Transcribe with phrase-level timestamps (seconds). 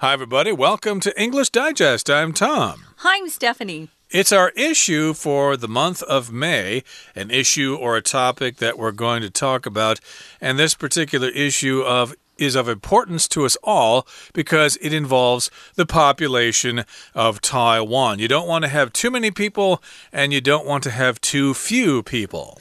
[0.00, 0.52] Hi, everybody.
[0.52, 2.10] Welcome to English Digest.
[2.10, 2.84] I'm Tom.
[2.96, 3.88] Hi, I'm Stephanie.
[4.10, 6.82] It's our issue for the month of May,
[7.14, 9.98] an issue or a topic that we're going to talk about.
[10.38, 15.86] And this particular issue of is of importance to us all because it involves the
[15.86, 16.84] population
[17.14, 18.18] of Taiwan.
[18.18, 19.82] You don't want to have too many people
[20.12, 22.60] and you don't want to have too few people.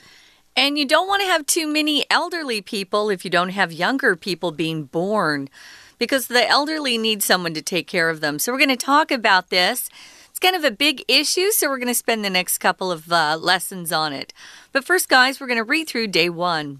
[0.56, 4.16] And you don't want to have too many elderly people if you don't have younger
[4.16, 5.50] people being born
[5.98, 8.40] because the elderly need someone to take care of them.
[8.40, 9.90] So we're going to talk about this.
[10.30, 13.12] It's kind of a big issue, so we're going to spend the next couple of
[13.12, 14.34] uh, lessons on it.
[14.72, 16.80] But first, guys, we're going to read through day one.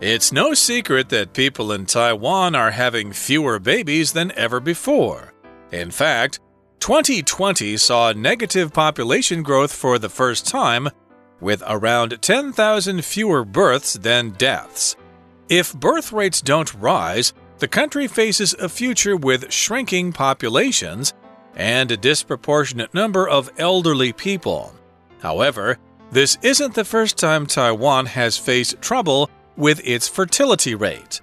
[0.00, 5.32] It's no secret that people in Taiwan are having fewer babies than ever before.
[5.70, 6.40] In fact,
[6.80, 10.88] 2020 saw negative population growth for the first time
[11.42, 14.96] with around 10,000 fewer births than deaths.
[15.48, 21.12] If birth rates don't rise, the country faces a future with shrinking populations
[21.54, 24.74] and a disproportionate number of elderly people.
[25.20, 25.78] However,
[26.10, 31.20] this isn't the first time Taiwan has faced trouble with its fertility rate.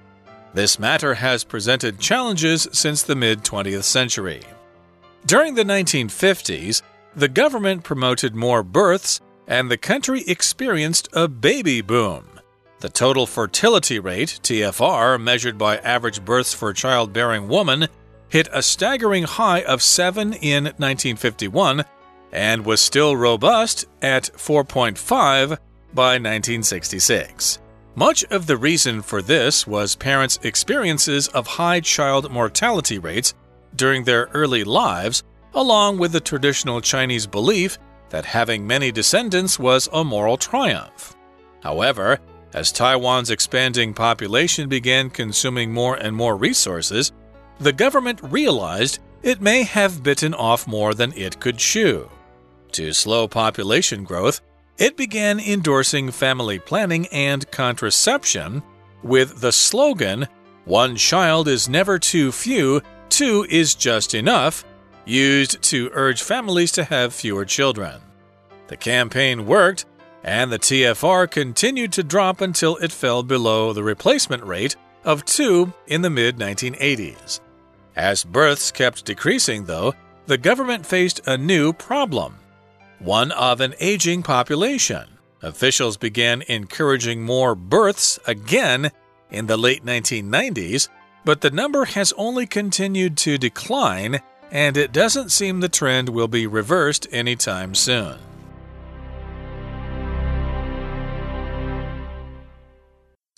[0.53, 4.41] This matter has presented challenges since the mid 20th century.
[5.25, 6.81] During the 1950s,
[7.15, 12.39] the government promoted more births and the country experienced a baby boom.
[12.79, 17.87] The total fertility rate, TFR, measured by average births for childbearing woman,
[18.29, 21.83] hit a staggering high of 7 in 1951
[22.31, 25.57] and was still robust at 4.5
[25.93, 27.59] by 1966.
[27.95, 33.33] Much of the reason for this was parents' experiences of high child mortality rates
[33.75, 35.23] during their early lives,
[35.55, 41.15] along with the traditional Chinese belief that having many descendants was a moral triumph.
[41.61, 42.19] However,
[42.53, 47.11] as Taiwan's expanding population began consuming more and more resources,
[47.59, 52.09] the government realized it may have bitten off more than it could chew.
[52.73, 54.41] To slow population growth,
[54.77, 58.63] it began endorsing family planning and contraception
[59.03, 60.27] with the slogan,
[60.65, 64.63] One child is never too few, two is just enough,
[65.09, 68.01] used to urge families to have fewer children.
[68.67, 69.85] The campaign worked,
[70.23, 75.73] and the TFR continued to drop until it fell below the replacement rate of 2
[75.87, 77.39] in the mid 1980s.
[77.95, 79.93] As births kept decreasing, though,
[80.27, 82.35] the government faced a new problem
[82.99, 85.07] one of an aging population.
[85.41, 88.91] Officials began encouraging more births again
[89.31, 90.89] in the late 1990s,
[91.23, 94.19] but the number has only continued to decline
[94.51, 98.17] and it doesn't seem the trend will be reversed anytime soon.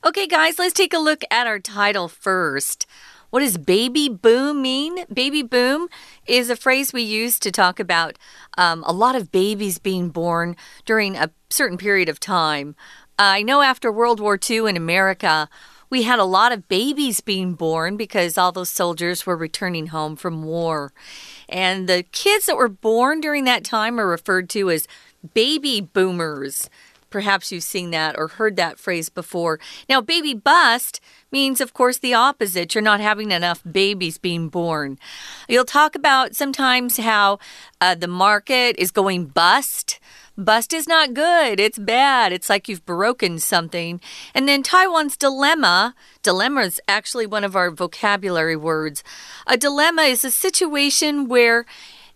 [0.03, 2.87] Okay, guys, let's take a look at our title first.
[3.29, 5.05] What does baby boom mean?
[5.13, 5.87] Baby boom
[6.27, 8.17] is a phrase we use to talk about
[8.57, 12.75] um, a lot of babies being born during a certain period of time.
[13.17, 15.47] I know after World War II in America,
[15.91, 20.15] we had a lot of babies being born because all those soldiers were returning home
[20.15, 20.93] from war.
[21.49, 24.87] And the kids that were born during that time are referred to as
[25.33, 26.69] baby boomers.
[27.09, 29.59] Perhaps you've seen that or heard that phrase before.
[29.89, 32.73] Now, baby bust means, of course, the opposite.
[32.73, 34.97] You're not having enough babies being born.
[35.49, 37.39] You'll talk about sometimes how
[37.81, 39.99] uh, the market is going bust.
[40.43, 41.59] Bust is not good.
[41.59, 42.33] It's bad.
[42.33, 44.01] It's like you've broken something.
[44.33, 45.93] And then Taiwan's dilemma.
[46.23, 49.03] Dilemma is actually one of our vocabulary words.
[49.45, 51.65] A dilemma is a situation where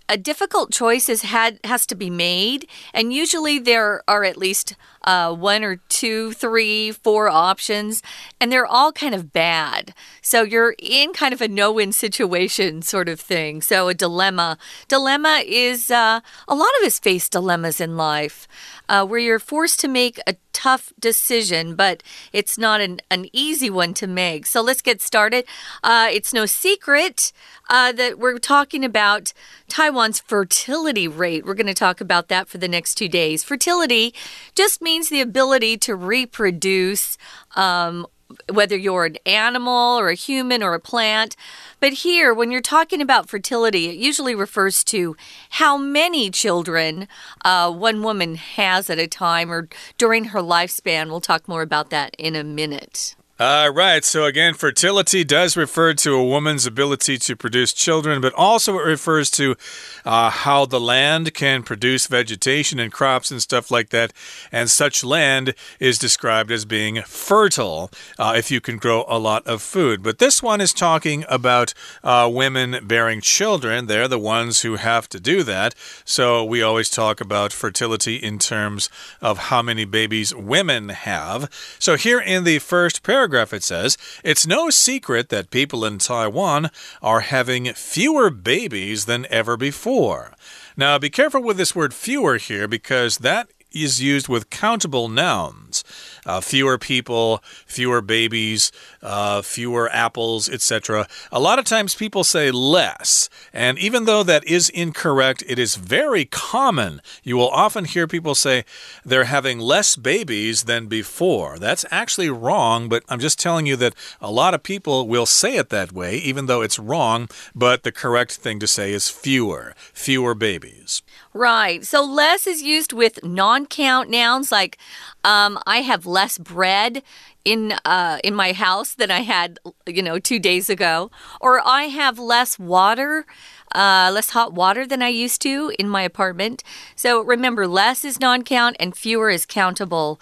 [0.09, 4.75] a difficult choice is had has to be made, and usually there are at least
[5.05, 8.03] uh, one or two, three, four options,
[8.39, 9.93] and they're all kind of bad.
[10.21, 13.61] So you're in kind of a no-win situation sort of thing.
[13.61, 14.57] So a dilemma.
[14.87, 18.47] Dilemma is uh, a lot of us face dilemmas in life
[18.89, 22.01] uh, where you're forced to make a tough decision, but
[22.31, 24.45] it's not an, an easy one to make.
[24.45, 25.45] So let's get started.
[25.83, 27.33] Uh, it's no secret
[27.69, 29.33] uh, that we're talking about
[29.67, 31.45] Taiwan's fertility rate.
[31.45, 33.43] We're going to talk about that for the next two days.
[33.43, 34.13] Fertility
[34.55, 37.17] just means the ability to reproduce
[37.55, 38.05] um,
[38.51, 41.35] whether you're an animal or a human or a plant.
[41.79, 45.15] But here, when you're talking about fertility, it usually refers to
[45.51, 47.07] how many children
[47.43, 51.09] uh, one woman has at a time or during her lifespan.
[51.09, 53.15] We'll talk more about that in a minute.
[53.37, 54.05] Uh, right.
[54.05, 58.85] So, again, fertility does refer to a woman's ability to produce children, but also it
[58.85, 59.57] refers to
[60.05, 64.13] uh, how the land can produce vegetation and crops and stuff like that.
[64.53, 69.45] And such land is described as being fertile uh, if you can grow a lot
[69.45, 70.01] of food.
[70.01, 71.73] But this one is talking about
[72.05, 73.87] uh, women bearing children.
[73.87, 75.75] They're the ones who have to do that.
[76.05, 78.89] So, we always talk about fertility in terms
[79.19, 81.49] of how many babies women have.
[81.79, 85.97] So, here in the first paragraph, paragraph, it says It's no secret that people in
[85.97, 86.69] Taiwan
[87.01, 90.33] are having fewer babies than ever before.
[90.77, 95.83] Now, be careful with this word fewer here because that is used with countable nouns
[96.25, 101.07] uh, fewer people, fewer babies, uh, fewer apples, etc.
[101.31, 103.29] A lot of times people say less.
[103.53, 107.01] And even though that is incorrect, it is very common.
[107.23, 108.65] You will often hear people say
[109.05, 111.59] they're having less babies than before.
[111.59, 115.57] That's actually wrong, but I'm just telling you that a lot of people will say
[115.57, 117.29] it that way, even though it's wrong.
[117.53, 121.01] But the correct thing to say is fewer, fewer babies.
[121.35, 121.85] Right.
[121.85, 124.77] So less is used with non count nouns like
[125.25, 127.03] um, I have less bread
[127.43, 131.11] in uh, in my house than I had, you know, two days ago,
[131.41, 133.25] or I have less water.
[133.73, 136.63] Uh, less hot water than I used to in my apartment.
[136.95, 140.21] So remember, less is non count and fewer is countable.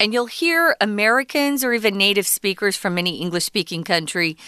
[0.00, 4.38] And you'll hear Americans or even native speakers from any English speaking country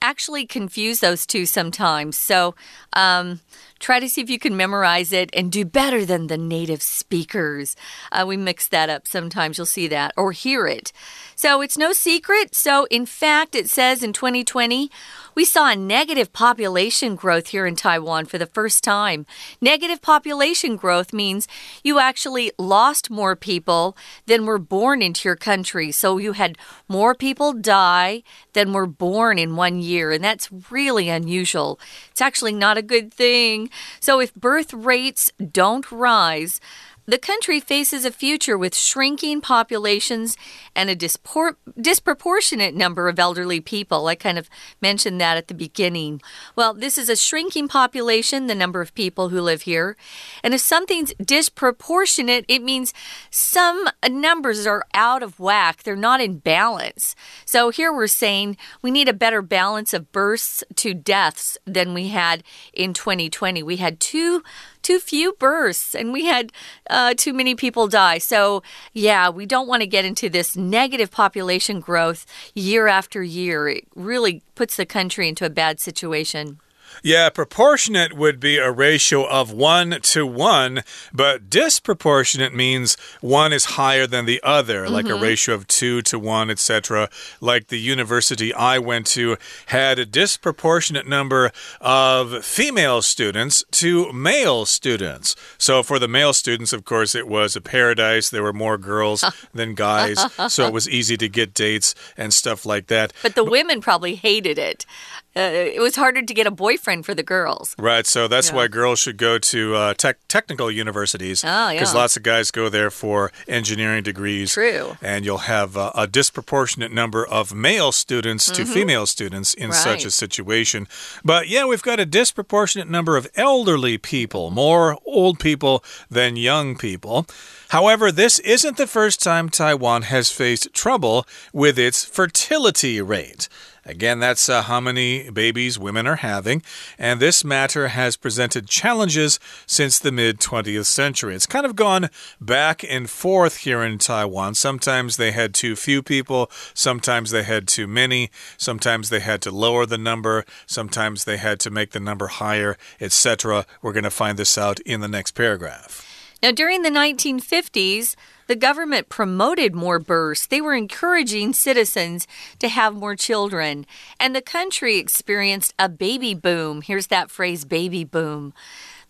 [0.00, 2.16] actually confuse those two sometimes.
[2.16, 2.54] So,
[2.92, 3.40] um,
[3.78, 7.76] Try to see if you can memorize it and do better than the native speakers.
[8.10, 10.92] Uh, we mix that up sometimes, you'll see that, or hear it.
[11.34, 12.54] So it's no secret.
[12.54, 14.90] So, in fact, it says in 2020,
[15.38, 19.24] we saw a negative population growth here in Taiwan for the first time.
[19.60, 21.46] Negative population growth means
[21.84, 23.96] you actually lost more people
[24.26, 25.92] than were born into your country.
[25.92, 26.58] So you had
[26.88, 31.78] more people die than were born in one year, and that's really unusual.
[32.10, 33.67] It's actually not a good thing.
[34.00, 36.60] So if birth rates don't rise,
[37.08, 40.36] the country faces a future with shrinking populations
[40.76, 44.06] and a dispor disproportionate number of elderly people.
[44.08, 44.50] I kind of
[44.82, 46.20] mentioned that at the beginning.
[46.54, 49.96] Well, this is a shrinking population, the number of people who live here.
[50.44, 52.92] And if something's disproportionate, it means
[53.30, 57.16] some numbers are out of whack, they're not in balance.
[57.46, 62.08] So here we're saying we need a better balance of births to deaths than we
[62.08, 62.42] had
[62.74, 63.62] in 2020.
[63.62, 64.42] We had two
[64.88, 66.50] too few births and we had
[66.88, 68.16] uh, too many people die.
[68.16, 68.62] So,
[68.94, 72.24] yeah, we don't want to get into this negative population growth
[72.54, 73.68] year after year.
[73.68, 76.58] It really puts the country into a bad situation.
[77.02, 80.82] Yeah, proportionate would be a ratio of one to one,
[81.12, 85.14] but disproportionate means one is higher than the other, like mm -hmm.
[85.14, 85.30] a mm-hmm.
[85.30, 87.08] ratio of two to one, etc.
[87.40, 89.36] Like the university I went to
[89.66, 95.36] had a disproportionate number of female students to male students.
[95.58, 98.30] So for the male students, of course, it was a paradise.
[98.30, 99.24] There were more girls
[99.54, 100.18] than guys,
[100.48, 103.12] so it was easy to get dates and stuff like that.
[103.22, 104.86] But the but, women probably hated it
[105.36, 107.76] uh, it was harder to get a boyfriend for the girls.
[107.78, 108.06] Right.
[108.06, 108.56] So that's yeah.
[108.56, 111.44] why girls should go to uh, tech, technical universities.
[111.44, 112.00] Oh, Because yeah.
[112.00, 114.52] lots of guys go there for engineering degrees.
[114.52, 114.96] True.
[115.00, 118.56] And you'll have uh, a disproportionate number of male students mm -hmm.
[118.56, 118.72] to mm-hmm.
[118.72, 119.82] female students in right.
[119.82, 120.88] such a situation.
[121.24, 126.76] But yeah, we've got a disproportionate number of elderly people, more old people than young
[126.76, 127.26] people.
[127.68, 133.48] However, this isn't the first time Taiwan has faced trouble with its fertility rate.
[133.88, 136.62] Again, that's uh, how many babies women are having.
[136.98, 141.34] And this matter has presented challenges since the mid 20th century.
[141.34, 144.54] It's kind of gone back and forth here in Taiwan.
[144.56, 149.50] Sometimes they had too few people, sometimes they had too many, sometimes they had to
[149.50, 153.64] lower the number, sometimes they had to make the number higher, etc.
[153.80, 156.04] We're going to find this out in the next paragraph.
[156.42, 158.14] Now, during the 1950s,
[158.48, 160.46] the government promoted more births.
[160.46, 162.26] They were encouraging citizens
[162.58, 163.86] to have more children.
[164.18, 166.82] And the country experienced a baby boom.
[166.82, 168.52] Here's that phrase baby boom.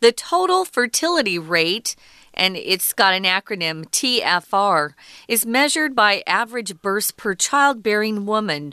[0.00, 1.96] The total fertility rate
[2.38, 4.92] and it's got an acronym TFR,
[5.26, 8.72] is measured by average births per childbearing woman.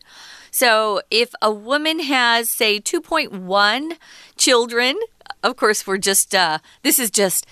[0.51, 3.97] So if a woman has, say, 2.1
[4.37, 4.97] children,
[5.43, 7.45] of course, we're just, uh, this is just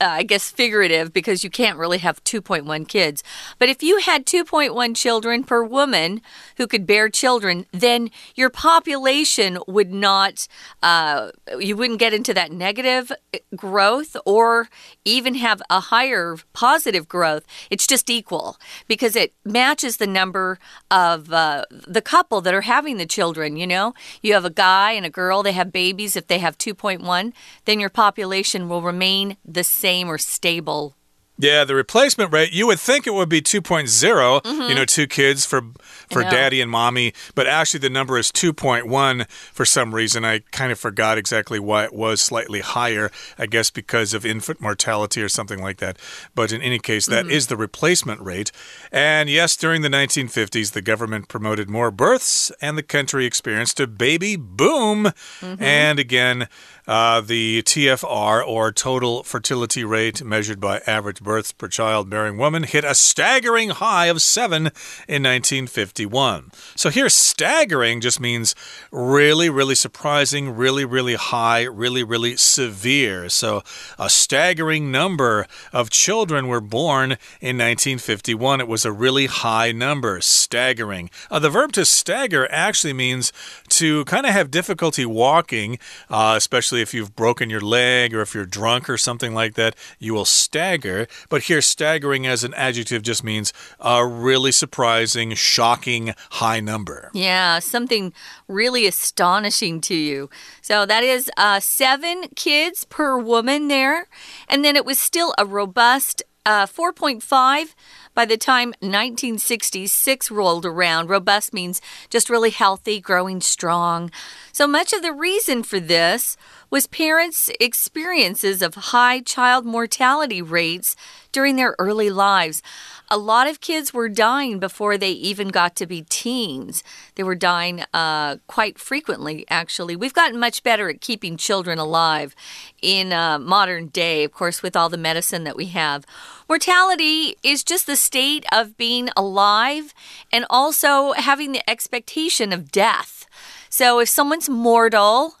[0.00, 3.24] uh, I guess, figurative because you can't really have 2.1 kids.
[3.58, 6.20] But if you had 2.1 children per woman
[6.56, 10.46] who could bear children, then your population would not,
[10.84, 14.68] uh, you wouldn't get into that negative uh, growth or
[15.04, 17.44] even have a higher positive growth.
[17.68, 20.60] It's just equal because it matches the number
[20.92, 23.56] of uh, the couple that are having the children.
[23.56, 26.14] You know, you have a guy and a girl, they have babies.
[26.14, 27.32] If they have 2.1,
[27.64, 30.98] then your population will remain the same same or stable
[31.40, 34.68] yeah, the replacement rate, you would think it would be 2.0, mm -hmm.
[34.68, 34.84] you know, mm-hmm.
[34.84, 35.62] two kids for
[36.10, 40.24] for daddy and mommy, but actually the number is 2.1 for some reason.
[40.24, 44.60] I kind of forgot exactly why it was slightly higher, I guess because of infant
[44.60, 45.98] mortality or something like that.
[46.34, 47.36] But in any case, that mm -hmm.
[47.36, 48.50] is the replacement rate.
[48.90, 53.86] And yes, during the 1950s, the government promoted more births and the country experienced a
[53.86, 54.98] baby boom.
[54.98, 55.62] Mm -hmm.
[55.86, 56.48] And again,
[56.88, 62.82] uh, the TFR, or total fertility rate measured by average births per childbearing woman, hit
[62.82, 64.68] a staggering high of seven
[65.06, 66.50] in 1951.
[66.74, 68.54] So here, staggering just means
[68.90, 73.28] really, really surprising, really, really high, really, really severe.
[73.28, 73.62] So
[73.98, 78.62] a staggering number of children were born in 1951.
[78.62, 81.10] It was a really high number, staggering.
[81.30, 83.30] Uh, the verb to stagger actually means
[83.78, 85.78] to kind of have difficulty walking,
[86.10, 89.76] uh, especially if you've broken your leg or if you're drunk or something like that,
[90.00, 91.06] you will stagger.
[91.28, 97.10] But here, staggering as an adjective just means a really surprising, shocking high number.
[97.14, 98.12] Yeah, something
[98.48, 100.28] really astonishing to you.
[100.60, 104.08] So that is uh, seven kids per woman there.
[104.48, 107.74] And then it was still a robust uh, 4.5
[108.18, 114.10] by the time 1966 rolled around, robust means just really healthy, growing strong.
[114.50, 116.36] So much of the reason for this
[116.70, 120.96] was parents' experiences of high child mortality rates
[121.32, 122.62] during their early lives.
[123.10, 126.84] A lot of kids were dying before they even got to be teens.
[127.14, 129.96] They were dying uh, quite frequently, actually.
[129.96, 132.34] We've gotten much better at keeping children alive
[132.82, 136.04] in uh, modern day, of course, with all the medicine that we have.
[136.48, 139.94] Mortality is just the state of being alive
[140.30, 143.26] and also having the expectation of death.
[143.70, 145.34] So if someone's mortal,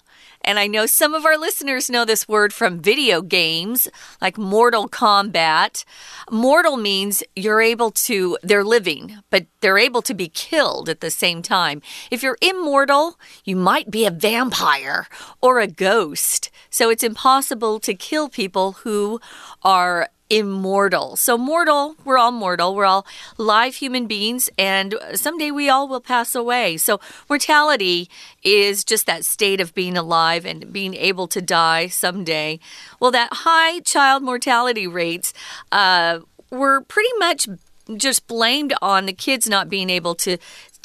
[0.48, 3.86] and I know some of our listeners know this word from video games,
[4.22, 5.84] like Mortal Kombat.
[6.30, 11.10] Mortal means you're able to, they're living, but they're able to be killed at the
[11.10, 11.82] same time.
[12.10, 15.06] If you're immortal, you might be a vampire
[15.42, 16.50] or a ghost.
[16.70, 19.20] So it's impossible to kill people who
[19.62, 21.16] are immortal.
[21.16, 22.74] So, mortal, we're all mortal.
[22.74, 23.06] We're all
[23.36, 26.76] live human beings, and someday we all will pass away.
[26.76, 28.08] So, mortality
[28.42, 32.60] is just that state of being alive and being able to die someday.
[33.00, 35.32] Well, that high child mortality rates
[35.72, 36.20] uh,
[36.50, 37.48] were pretty much
[37.96, 40.36] just blamed on the kids not being able to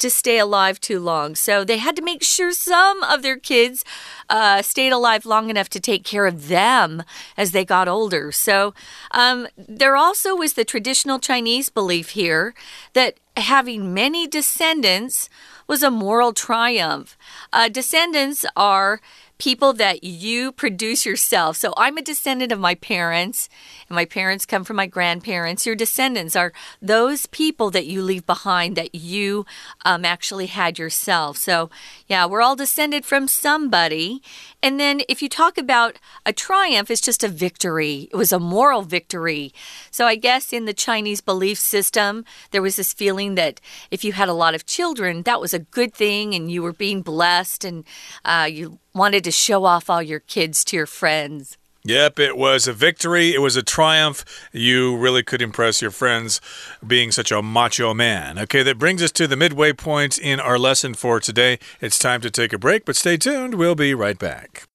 [0.04, 1.34] to stay alive too long.
[1.34, 3.86] So they had to make sure some of their kids
[4.28, 7.02] uh, stayed alive long enough to take care of them
[7.38, 8.30] as they got older.
[8.30, 8.74] So
[9.12, 12.54] um, there also was the traditional Chinese belief here
[12.92, 15.30] that having many descendants
[15.66, 17.16] was a moral triumph.
[17.50, 19.00] Uh, descendants are
[19.38, 21.56] people that you produce yourself.
[21.56, 23.48] So I'm a descendant of my parents,
[23.88, 25.66] and my parents come from my grandparents.
[25.66, 29.44] Your descendants are those people that you leave behind that you
[29.84, 31.36] um, actually had yourself.
[31.36, 31.70] So,
[32.06, 34.22] yeah, we're all descended from somebody.
[34.62, 38.08] And then if you talk about a triumph, it's just a victory.
[38.12, 39.52] It was a moral victory.
[39.90, 43.60] So I guess in the Chinese belief system, there was this feeling that
[43.90, 46.72] if you had a lot of children, that was a good thing and you were
[46.72, 47.84] being blessed and
[48.24, 51.58] uh, you wanted to show off all your kids to your friends.
[51.86, 53.34] Yep, it was a victory.
[53.34, 54.24] It was a triumph.
[54.52, 56.40] You really could impress your friends
[56.86, 58.38] being such a macho man.
[58.38, 61.58] Okay, that brings us to the midway point in our lesson for today.
[61.82, 63.56] It's time to take a break, but stay tuned.
[63.56, 64.66] We'll be right back.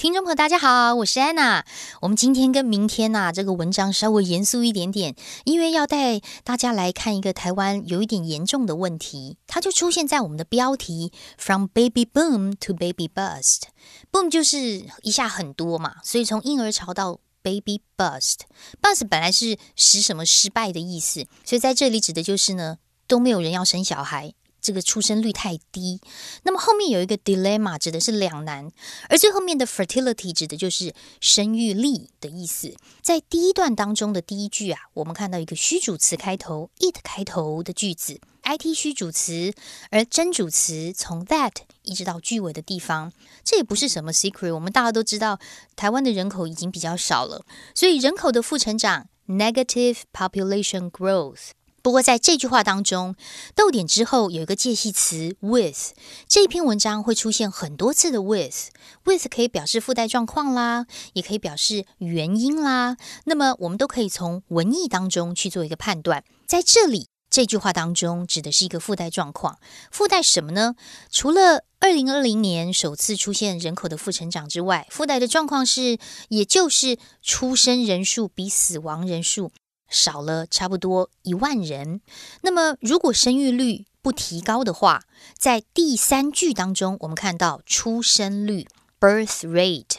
[0.00, 1.62] 听众朋友，大家好，我是安娜。
[2.00, 5.14] 我们今天跟明天呐，这个文章稍微严肃一点点，
[5.44, 13.64] 因为要带大家来看一个台湾有一点严重的问题，它就出现在我们的标题：From baby boom to baby bust。
[14.10, 18.36] boom 就是一下很多嘛，所以从婴儿潮到 baby bust。
[18.80, 24.32] bust 本来是使什么失败的意思，所以在这里指的就是呢，都没有人要生小孩。
[24.60, 26.00] 这个出生率太低。
[26.42, 28.70] 那么后面有一个 dilemma，指的是两难，
[29.08, 32.74] 而最后面的 fertility 指的就是生育力的意思。
[33.02, 39.52] 在第一段当中的第一句啊，我们看到一个虚主词开头 it 开头的句子，it 虚主词，
[39.90, 41.52] 而真主词从 that
[41.82, 43.12] 一直到句尾的地方，
[43.44, 45.38] 这也不是什么 secret，我们大家都知道，
[45.76, 51.50] 台湾的人口已经比较少了，所以人口的负成长 negative population growth。
[51.82, 53.16] 不过，在这句话当中，
[53.54, 55.92] 逗点之后有一个介系词 with。
[56.28, 58.68] 这篇文章会出现很多次的 with。
[59.04, 62.96] with 可以表示附带状况啦，也可以表示原因啦。
[63.24, 66.22] 那么，我们都可以从文意当中去做一个判断。
[66.46, 69.58] 在这里，这句话当中指的是一个附带状况。
[69.90, 70.74] 附带什么呢？
[71.10, 79.50] 除了二零二零年首次出现人口的负成长之外，附带的状况是，也就是出生人数比死亡人数。
[79.90, 82.00] 少了差不多一万人。
[82.40, 85.02] 那么，如果生育率不提高的话，
[85.36, 88.66] 在第三句当中，我们看到出生率
[88.98, 89.96] （birth rate），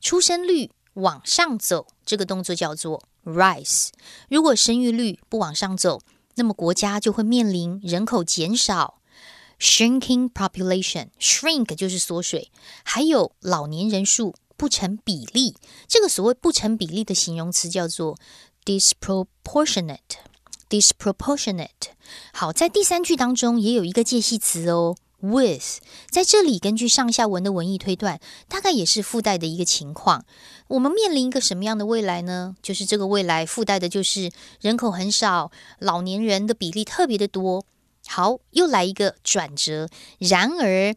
[0.00, 3.90] 出生率往上走，这个动作叫做 rise。
[4.28, 6.00] 如果生育率不往上走，
[6.34, 8.98] 那么国家就会面临人口减少
[9.60, 11.08] （shrinking population）。
[11.20, 12.50] shrink 就是缩水，
[12.82, 15.54] 还有老年人数不成比例。
[15.86, 18.16] 这个所谓不成比例的形容词叫做。
[18.66, 20.18] Disproportionate,
[20.68, 21.68] disproportionate。
[22.34, 25.78] 好，在第三句当中也有一个介系词哦，with。
[26.10, 30.26] 在这里，根据上下文的文意推断，大概也是附带的一个情况。
[30.68, 32.56] 我们面临一个什么样的未来呢？
[32.60, 37.64] 就是这个未来附带的就是人口很少，老年人的比例特别的多。
[38.08, 39.88] 好，又来一个转折。
[40.18, 40.94] 然而。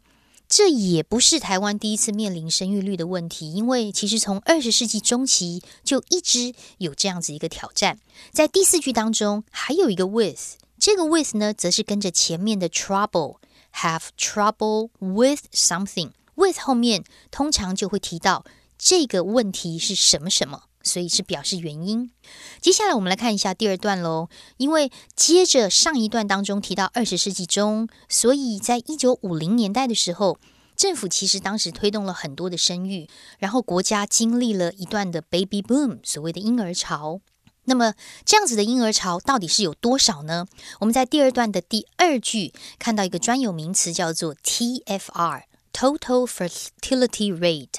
[0.50, 8.00] 这也不是台湾第一次面临生育率的问题，因为其实从二十世纪中期就一直有这样子一个挑战。
[8.32, 18.44] 在第四句当中还有一个 with，这个 with 呢，则是跟着前面的 trouble，have trouble with something，with 后面通常就会提到
[18.76, 20.64] 这个问题是什么什么。
[20.90, 22.12] 所以是表示原因。
[22.60, 24.28] 接下来我们来看一下第二段喽。
[24.58, 30.40] 因为接着上一段当中提到二十世纪中，所以在一九五零年代的时候，
[30.76, 37.22] 政府其实当时推动了很多的生育，然后国家经历了一段的 baby boom，所谓的婴儿潮。
[37.66, 37.94] 那么
[38.26, 40.48] 这样子的婴儿潮到底是有多少呢？
[40.80, 47.76] 我们在第二段的第二句看到一个专有名词叫做 TFR，Total Fertility Rate。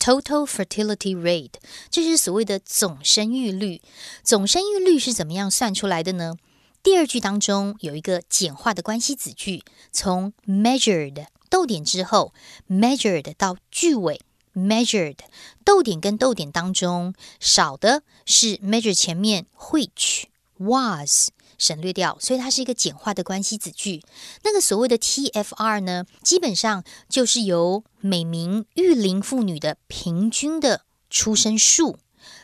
[0.00, 3.82] Total fertility rate，这是所谓的总生育率。
[4.24, 6.36] 总生育率是怎么样算出来的呢？
[6.82, 12.32] 第二句当中有一个简化的关系子句，从 measured 逗点之后
[12.66, 14.22] ，measured 到句尾
[14.54, 15.18] ，measured
[15.66, 20.24] 逗点跟逗点当中少的是 measure 前面 which
[20.56, 21.28] was。
[21.60, 24.02] 省略掉，所以它是一个简化的关系子句。
[24.42, 31.98] 那个所谓的 TFR 呢，基本上就是由每名育龄妇女的平均的出生数，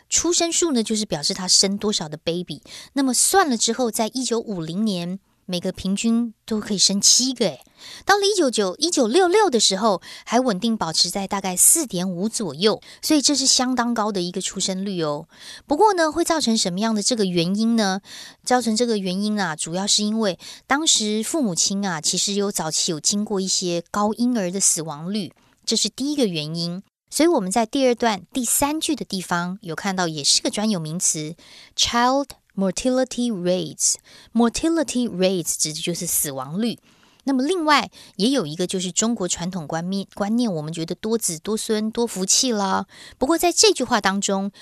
[0.08, 2.62] 出生数呢就是表示她生多少的 baby。
[2.92, 5.18] 那么算了之后，在一九五零年。
[5.46, 7.64] 每个平均都可以生七个，诶，
[8.04, 15.28] 到了一九九一九六六的时候，还稳定保持在大概四点五左右，所以这是相当高的一个出生率哦。
[15.66, 18.00] 不过呢，会造成什么样的这个原因呢？
[18.44, 25.32] 造成这个原因啊，主要是因为当时父母亲啊，其实有早期有经过一些高婴儿的死亡率，
[25.64, 26.82] 这是第一个原因。
[27.08, 31.36] 所以我们在第二段第三句的地方有看到，也是个专有名词
[31.76, 32.26] ，child。
[32.56, 36.78] Mortality rates，mortality rates 指的就是死亡率。
[37.24, 42.86] 那么另外也有一个就是中国传统观念观念，我们觉得多子多孙多福气啦。
[43.18, 44.52] 不过在这句话当中，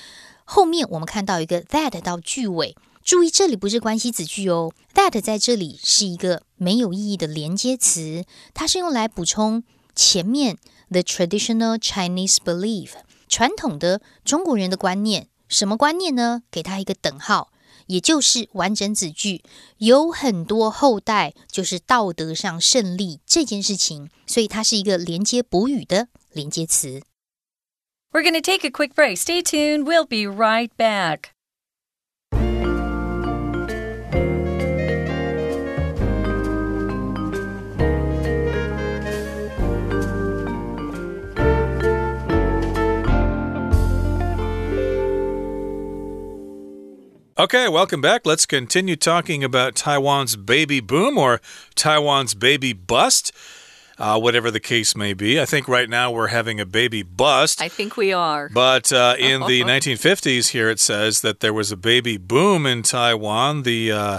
[0.45, 9.63] 后面我们看到一个 that 到句尾，注意这里不是关系子句哦，that 在这里是一个没有意义的连接词，它是用来补充
[9.95, 10.57] 前面
[10.91, 12.93] the traditional Chinese belief
[13.29, 15.29] 传统的中国人的观念。
[15.49, 16.43] 什么观念呢？
[16.51, 17.51] 给它一个等号。
[17.87, 19.43] 也就是完整子句
[19.79, 27.03] 有很多后代，就是道德上胜利这件事情，所以它是一个连接补语的连接词。
[28.13, 29.17] We're going to take a quick break.
[29.17, 29.85] Stay tuned.
[29.85, 31.34] We'll be right back.
[47.37, 48.25] Okay, welcome back.
[48.25, 51.41] Let's continue talking about Taiwan's baby boom or
[51.75, 53.33] Taiwan's baby bust.
[53.99, 55.41] uh, whatever the case may be.
[55.41, 57.61] I think right now we're having a baby bust.
[57.61, 58.49] I think we are.
[58.49, 62.83] But uh, in the 1950s, here it says that there was a baby boom in
[62.85, 63.65] Taiwan.
[63.65, 64.19] The uh,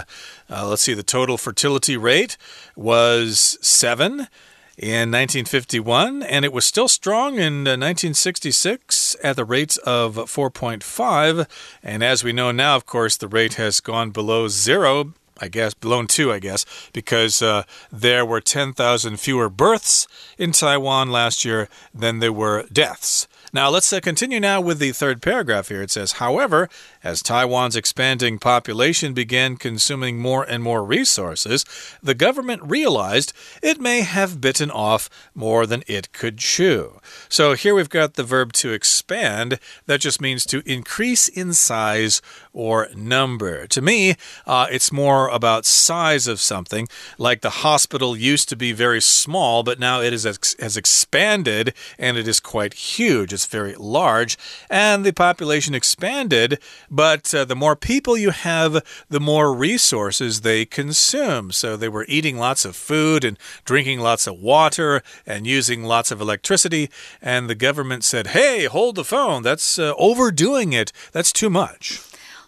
[0.50, 2.36] uh, let's see, the total fertility rate
[2.74, 4.28] was seven
[4.76, 11.46] in 1951, and it was still strong in 1966 uh, at the rate of 4.5.
[11.82, 15.74] And as we know now, of course, the rate has gone below zero I guess,
[15.74, 20.08] blown two, I guess, because uh, there were 10,000 fewer births
[20.38, 23.28] in Taiwan last year than there were deaths.
[23.52, 25.82] Now, let's uh, continue now with the third paragraph here.
[25.82, 26.68] It says, however,
[27.06, 31.64] as Taiwan's expanding population began consuming more and more resources,
[32.02, 36.98] the government realized it may have bitten off more than it could chew.
[37.28, 39.60] So here we've got the verb to expand.
[39.86, 42.20] That just means to increase in size
[42.52, 43.68] or number.
[43.68, 46.88] To me, uh, it's more about size of something.
[47.18, 51.72] Like the hospital used to be very small, but now it is ex has expanded
[51.98, 53.32] and it is quite huge.
[53.32, 54.36] It's very large,
[54.68, 56.58] and the population expanded
[56.96, 61.52] but uh, the more people you have, the more resources they consume.
[61.52, 66.10] So they were eating lots of food and drinking lots of water and using lots
[66.10, 66.90] of electricity.
[67.20, 69.42] And the government said, hey, hold the phone.
[69.42, 70.90] That's uh, overdoing it.
[71.12, 72.00] That's too much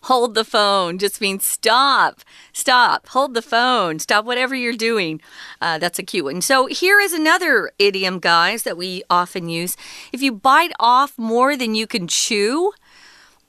[0.03, 2.21] hold the phone just means stop,
[2.53, 5.21] stop, hold the phone, stop whatever you're doing.
[5.61, 6.41] Uh, that's a cute one.
[6.41, 9.77] So here is another idiom, guys, that we often use.
[10.13, 12.73] If you bite off more than you can chew,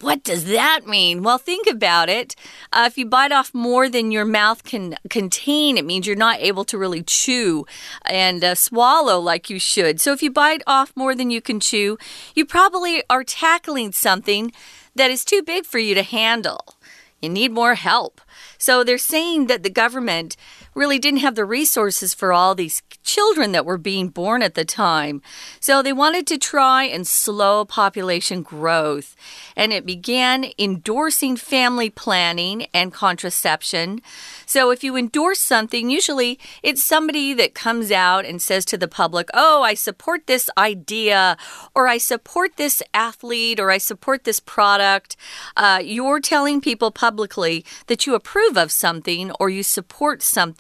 [0.02, 1.24] what does that mean?
[1.24, 2.34] Well, think about it.
[2.72, 6.40] Uh, if you bite off more than your mouth can contain, it means you're not
[6.40, 7.66] able to really chew
[8.06, 10.00] and uh, swallow like you should.
[10.00, 11.98] So, if you bite off more than you can chew,
[12.34, 14.54] you probably are tackling something
[14.96, 16.76] that is too big for you to handle.
[17.22, 18.22] You need more help.
[18.58, 20.38] So, they're saying that the government
[20.76, 24.66] really didn't have the resources for all these children that were being born at the
[24.66, 25.22] time.
[25.60, 29.16] So they wanted to try and slow population growth.
[29.56, 34.02] And it began endorsing family planning and contraception.
[34.46, 38.88] So if you endorse something, usually it's somebody that comes out and says to the
[38.88, 41.38] public, Oh, I support this idea,
[41.76, 45.16] or I support this athlete, or I support this product.
[45.58, 50.59] Uh, you're telling people publicly that you approve of something or you support something.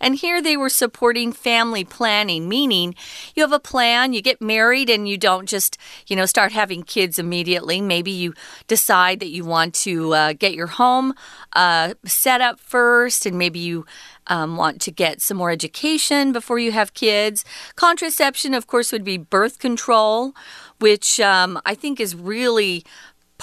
[0.00, 2.94] And here they were supporting family planning, meaning
[3.34, 6.82] you have a plan, you get married, and you don't just, you know, start having
[6.82, 7.80] kids immediately.
[7.80, 8.34] Maybe you
[8.66, 11.14] decide that you want to uh, get your home
[11.54, 13.86] uh, set up first, and maybe you
[14.26, 17.44] um, want to get some more education before you have kids.
[17.76, 20.34] Contraception, of course, would be birth control,
[20.80, 22.84] which um, I think is really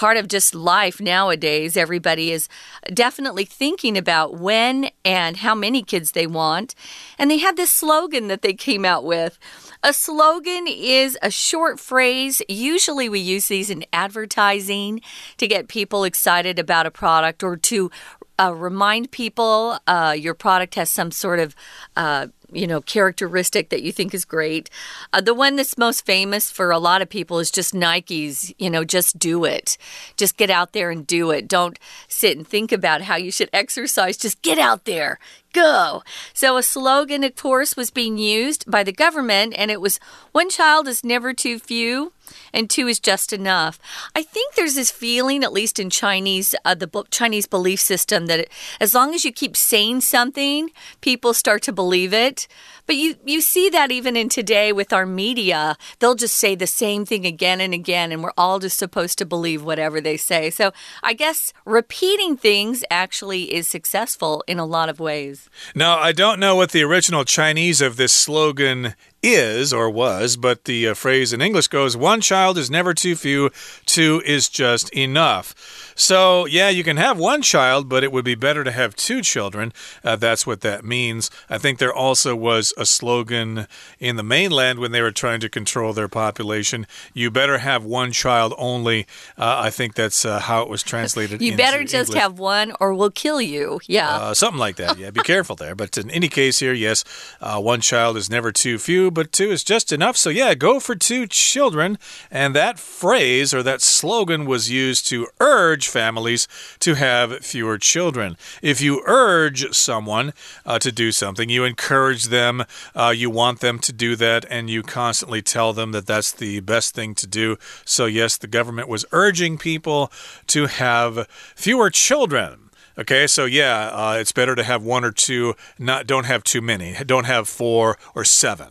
[0.01, 1.77] part of just life nowadays.
[1.77, 2.49] Everybody is
[2.91, 6.73] definitely thinking about when and how many kids they want.
[7.19, 9.37] And they had this slogan that they came out with.
[9.83, 12.41] A slogan is a short phrase.
[12.49, 15.01] Usually, we use these in advertising
[15.37, 17.91] to get people excited about a product or to
[18.39, 21.55] uh, remind people uh, your product has some sort of
[21.95, 24.69] uh, you know characteristic that you think is great.
[25.13, 28.53] Uh, the one that's most famous for a lot of people is just Nike's.
[28.57, 29.77] You know, just do it.
[30.17, 31.47] Just get out there and do it.
[31.47, 34.17] Don't sit and think about how you should exercise.
[34.17, 35.19] Just get out there
[35.53, 36.03] go.
[36.33, 39.99] So, a slogan, of course, was being used by the government, and it was
[40.31, 42.13] one child is never too few
[42.53, 43.79] and two is just enough.
[44.15, 48.47] I think there's this feeling, at least in Chinese, uh, the Chinese belief system, that
[48.79, 52.47] as long as you keep saying something, people start to believe it.
[52.85, 55.77] But you, you see that even in today with our media.
[55.99, 59.25] They'll just say the same thing again and again, and we're all just supposed to
[59.25, 60.49] believe whatever they say.
[60.49, 60.71] So
[61.03, 65.40] I guess repeating things actually is successful in a lot of ways.
[65.75, 70.65] Now, I don't know what the original Chinese of this slogan is or was, but
[70.65, 73.51] the uh, phrase in English goes one child is never too few,
[73.85, 75.90] two is just enough.
[76.01, 79.21] So, yeah, you can have one child, but it would be better to have two
[79.21, 79.73] children.
[80.03, 81.29] Uh, that's what that means.
[81.49, 83.67] I think there also was a slogan
[83.99, 88.11] in the mainland when they were trying to control their population you better have one
[88.11, 89.07] child only.
[89.37, 91.41] Uh, I think that's uh, how it was translated.
[91.41, 92.21] you better just English.
[92.21, 93.79] have one or we'll kill you.
[93.85, 94.09] Yeah.
[94.09, 94.97] Uh, something like that.
[94.97, 95.75] Yeah, be careful there.
[95.75, 97.03] But in any case, here, yes,
[97.41, 100.17] uh, one child is never too few, but two is just enough.
[100.17, 101.97] So, yeah, go for two children.
[102.29, 106.47] And that phrase or that slogan was used to urge families
[106.79, 108.37] to have fewer children.
[108.61, 110.33] If you urge someone
[110.65, 112.63] uh, to do something, you encourage them,
[112.95, 116.59] uh, you want them to do that, and you constantly tell them that that's the
[116.61, 117.57] best thing to do.
[117.85, 120.11] So, yes, the government was urging people
[120.47, 122.69] to have fewer children.
[122.97, 125.55] Okay, so yeah, uh, it's better to have one or two.
[125.79, 126.95] Not don't have too many.
[127.05, 128.69] Don't have four or seven.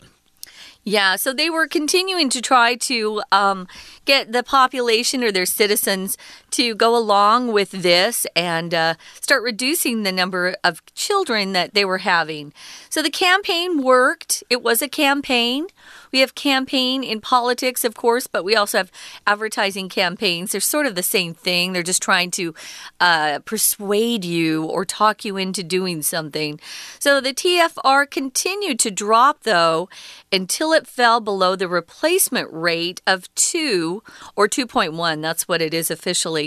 [0.83, 3.69] Yeah, so they were continuing to try to um,
[4.07, 6.17] get the population or their citizens
[6.53, 11.85] to go along with this and uh, start reducing the number of children that they
[11.85, 12.53] were having.
[12.89, 14.43] So the campaign worked.
[14.51, 15.67] It was a campaign.
[16.13, 18.91] We have campaign in politics, of course, but we also have
[19.27, 20.53] advertising campaigns.
[20.53, 21.73] They're sort of the same thing.
[21.73, 22.55] They're just trying to
[22.99, 26.59] uh, persuade you or talk you into doing something.
[26.99, 29.89] So the TFR continued to drop, though,
[30.33, 34.03] until it fell below the replacement rate of 2
[34.37, 35.23] or 2.1.
[35.23, 36.40] That's what it is officially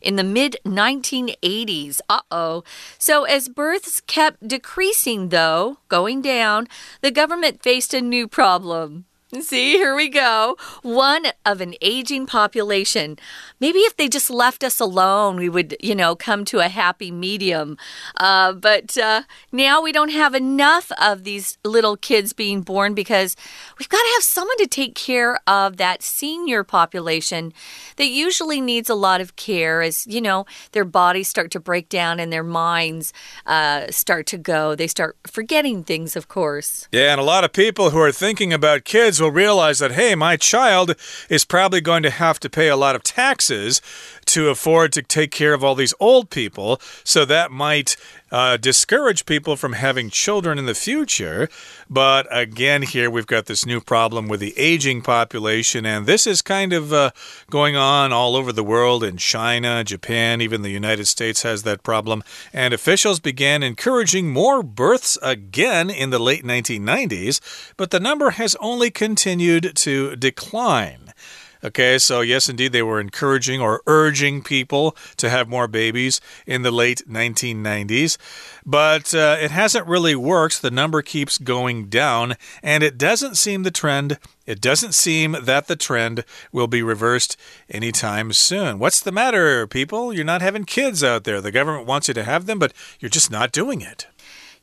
[0.00, 2.00] in the mid 1980s.
[2.08, 2.64] Uh oh.
[2.98, 6.68] So as births kept decreasing, though, going down,
[7.00, 9.06] the government faced a new problem.
[9.38, 10.56] See, here we go.
[10.82, 13.16] One of an aging population.
[13.60, 17.12] Maybe if they just left us alone, we would, you know, come to a happy
[17.12, 17.78] medium.
[18.16, 23.36] Uh, but uh, now we don't have enough of these little kids being born because
[23.78, 27.52] we've got to have someone to take care of that senior population
[27.96, 31.88] that usually needs a lot of care as, you know, their bodies start to break
[31.88, 33.12] down and their minds
[33.46, 34.74] uh, start to go.
[34.74, 36.88] They start forgetting things, of course.
[36.90, 40.14] Yeah, and a lot of people who are thinking about kids will realize that, hey,
[40.14, 40.94] my child
[41.28, 43.80] is probably going to have to pay a lot of taxes
[44.26, 46.80] to afford to take care of all these old people.
[47.04, 47.96] So that might
[48.30, 51.48] uh, discourage people from having children in the future.
[51.88, 56.42] But again, here we've got this new problem with the aging population, and this is
[56.42, 57.10] kind of uh,
[57.48, 61.82] going on all over the world in China, Japan, even the United States has that
[61.82, 62.22] problem.
[62.52, 67.40] And officials began encouraging more births again in the late 1990s,
[67.76, 71.12] but the number has only continued to decline.
[71.62, 76.62] Okay, so yes, indeed, they were encouraging or urging people to have more babies in
[76.62, 78.16] the late 1990s,
[78.64, 80.62] but uh, it hasn't really worked.
[80.62, 84.18] The number keeps going down, and it doesn't seem the trend.
[84.46, 87.36] It doesn't seem that the trend will be reversed
[87.68, 88.78] anytime soon.
[88.78, 90.14] What's the matter, people?
[90.14, 91.42] You're not having kids out there.
[91.42, 94.06] The government wants you to have them, but you're just not doing it.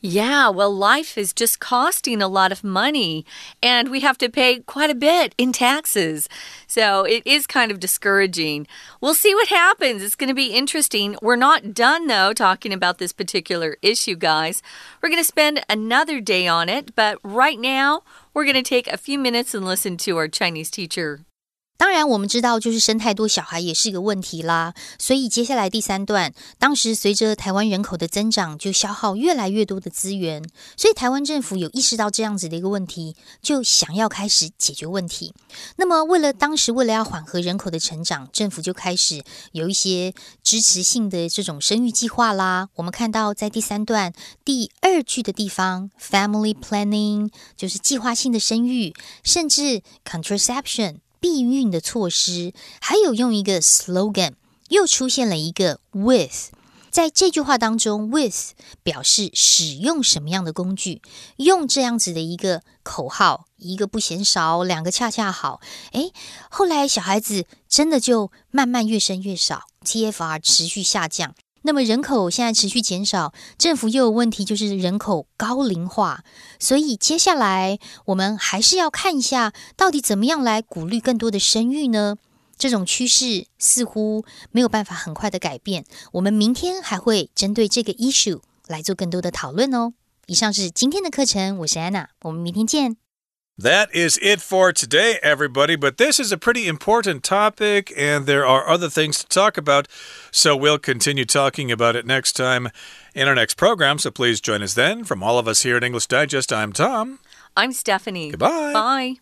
[0.09, 3.25] Yeah, well, life is just costing a lot of money,
[3.61, 6.29] and we have to pay quite a bit in taxes.
[6.65, 8.67] So it is kind of discouraging.
[9.01, 10.01] We'll see what happens.
[10.01, 11.17] It's going to be interesting.
[11.21, 14.63] We're not done, though, talking about this particular issue, guys.
[15.01, 18.87] We're going to spend another day on it, but right now, we're going to take
[18.87, 21.19] a few minutes and listen to our Chinese teacher.
[21.77, 24.73] 当然，我们知道就是生太多小孩也是一个问题啦。
[24.97, 30.43] 所以接下来第三段，当时随着台湾人口的增长，就消耗越来越多的资源。
[30.75, 35.33] 所以台湾政府有意识到这样子的一个问题，就想要开始解决问题。
[35.75, 42.69] 那么为了当时为了要缓和人口的成长，政府就开始有一些支持性的这种生育计划啦。
[42.75, 44.11] 我们看到在第三段
[44.43, 50.97] 第二句的地方，family planning 就是计划性的生育，甚至 contraception。
[51.19, 54.33] 避孕的措施，还有用一个 slogan，
[54.69, 56.51] 又出现了一个 with，
[56.89, 58.53] 在这句话当中，with
[58.83, 61.01] 表示使用什么样的工具，
[61.37, 65.61] 用这样子的一个口号，一个不嫌少，两个恰恰好。
[65.91, 66.11] 诶，
[66.49, 71.35] 后来小孩子真的就慢慢越生越少，TFR 持续下降。
[71.67, 76.23] 那么人口现在持续减少，政府又有问题，就是人口高龄化。
[76.59, 82.15] 所以接下来我们还是要看一下，到底怎么样来鼓励更多的生育呢？
[82.57, 85.83] 这种趋势似乎没有办法很快的改变。
[86.13, 89.91] 我们明天还会针对这个 issue 来做更多的讨论哦。
[90.27, 93.06] 以上是今天的课程，我是安娜，我们明天见。
[93.57, 95.75] That is it for today, everybody.
[95.75, 99.87] But this is a pretty important topic, and there are other things to talk about.
[100.31, 102.69] So we'll continue talking about it next time
[103.15, 103.97] in our next program.
[103.97, 105.03] So please join us then.
[105.03, 107.19] From all of us here at English Digest, I'm Tom.
[107.55, 108.29] I'm Stephanie.
[108.29, 108.73] Goodbye.
[108.73, 109.15] Bye.